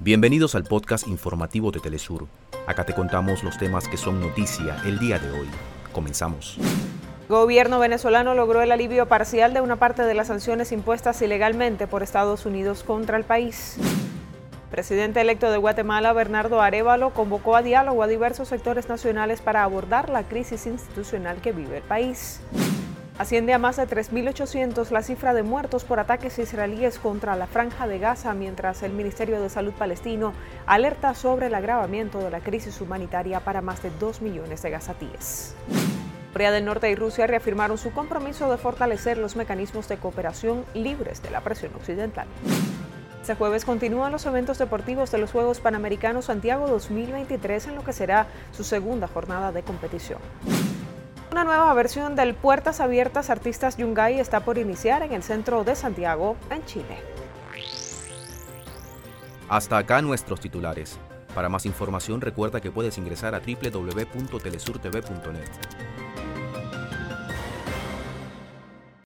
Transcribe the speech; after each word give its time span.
Bienvenidos 0.00 0.54
al 0.54 0.64
podcast 0.64 1.06
informativo 1.06 1.70
de 1.70 1.78
Telesur. 1.78 2.26
Acá 2.66 2.84
te 2.84 2.94
contamos 2.94 3.44
los 3.44 3.56
temas 3.58 3.88
que 3.88 3.96
son 3.96 4.20
noticia 4.20 4.76
el 4.84 4.98
día 4.98 5.18
de 5.18 5.30
hoy. 5.30 5.48
Comenzamos. 5.92 6.58
Gobierno 7.28 7.78
venezolano 7.78 8.34
logró 8.34 8.60
el 8.60 8.72
alivio 8.72 9.06
parcial 9.06 9.54
de 9.54 9.60
una 9.60 9.76
parte 9.76 10.02
de 10.02 10.14
las 10.14 10.26
sanciones 10.26 10.72
impuestas 10.72 11.22
ilegalmente 11.22 11.86
por 11.86 12.02
Estados 12.02 12.44
Unidos 12.44 12.82
contra 12.82 13.16
el 13.16 13.24
país. 13.24 13.76
Presidente 14.70 15.20
electo 15.20 15.50
de 15.50 15.58
Guatemala, 15.58 16.12
Bernardo 16.12 16.60
Arevalo, 16.60 17.14
convocó 17.14 17.54
a 17.54 17.62
diálogo 17.62 18.02
a 18.02 18.08
diversos 18.08 18.48
sectores 18.48 18.88
nacionales 18.88 19.40
para 19.40 19.62
abordar 19.62 20.10
la 20.10 20.24
crisis 20.24 20.66
institucional 20.66 21.36
que 21.40 21.52
vive 21.52 21.78
el 21.78 21.82
país. 21.84 22.40
Asciende 23.16 23.54
a 23.54 23.60
más 23.60 23.76
de 23.76 23.86
3.800 23.86 24.90
la 24.90 25.00
cifra 25.00 25.34
de 25.34 25.44
muertos 25.44 25.84
por 25.84 26.00
ataques 26.00 26.36
israelíes 26.40 26.98
contra 26.98 27.36
la 27.36 27.46
franja 27.46 27.86
de 27.86 28.00
Gaza, 28.00 28.34
mientras 28.34 28.82
el 28.82 28.92
Ministerio 28.92 29.40
de 29.40 29.48
Salud 29.48 29.72
palestino 29.72 30.32
alerta 30.66 31.14
sobre 31.14 31.46
el 31.46 31.54
agravamiento 31.54 32.18
de 32.18 32.30
la 32.32 32.40
crisis 32.40 32.80
humanitaria 32.80 33.38
para 33.38 33.60
más 33.60 33.84
de 33.84 33.92
2 34.00 34.20
millones 34.20 34.62
de 34.62 34.70
gazatíes. 34.70 35.54
Corea 36.32 36.50
del 36.50 36.64
Norte 36.64 36.90
y 36.90 36.96
Rusia 36.96 37.28
reafirmaron 37.28 37.78
su 37.78 37.92
compromiso 37.92 38.50
de 38.50 38.58
fortalecer 38.58 39.16
los 39.16 39.36
mecanismos 39.36 39.88
de 39.88 39.98
cooperación 39.98 40.64
libres 40.74 41.22
de 41.22 41.30
la 41.30 41.40
presión 41.40 41.72
occidental. 41.76 42.26
Este 43.20 43.36
jueves 43.36 43.64
continúan 43.64 44.10
los 44.10 44.26
eventos 44.26 44.58
deportivos 44.58 45.12
de 45.12 45.18
los 45.18 45.30
Juegos 45.30 45.60
Panamericanos 45.60 46.24
Santiago 46.24 46.66
2023 46.66 47.68
en 47.68 47.76
lo 47.76 47.84
que 47.84 47.92
será 47.92 48.26
su 48.50 48.64
segunda 48.64 49.06
jornada 49.06 49.52
de 49.52 49.62
competición. 49.62 50.18
Una 51.34 51.42
nueva 51.42 51.74
versión 51.74 52.14
del 52.14 52.32
Puertas 52.32 52.78
Abiertas 52.78 53.28
Artistas 53.28 53.76
Yungay 53.76 54.20
está 54.20 54.44
por 54.44 54.56
iniciar 54.56 55.02
en 55.02 55.12
el 55.12 55.24
centro 55.24 55.64
de 55.64 55.74
Santiago, 55.74 56.36
en 56.48 56.64
Chile. 56.64 56.96
Hasta 59.48 59.78
acá 59.78 60.00
nuestros 60.00 60.38
titulares. 60.38 60.96
Para 61.34 61.48
más 61.48 61.66
información 61.66 62.20
recuerda 62.20 62.60
que 62.60 62.70
puedes 62.70 62.98
ingresar 62.98 63.34
a 63.34 63.40
www.telesurtv.net. 63.40 65.93